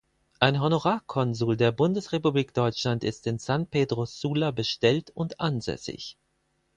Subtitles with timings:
[0.39, 6.17] Ein Honorarkonsul der Bundesrepublik Deutschland ist in San Pedro Sula bestellt und ansässig.